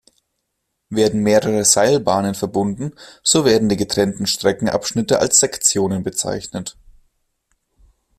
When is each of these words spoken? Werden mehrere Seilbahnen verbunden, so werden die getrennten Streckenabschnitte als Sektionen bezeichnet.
Werden 0.89 1.21
mehrere 1.21 1.63
Seilbahnen 1.63 2.33
verbunden, 2.33 2.95
so 3.21 3.45
werden 3.45 3.69
die 3.69 3.77
getrennten 3.77 4.25
Streckenabschnitte 4.25 5.19
als 5.19 5.37
Sektionen 5.39 6.01
bezeichnet. 6.01 6.75